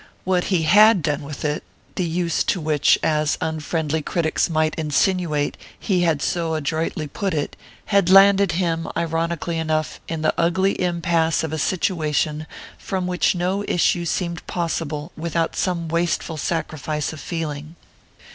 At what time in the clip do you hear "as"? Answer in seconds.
3.03-3.37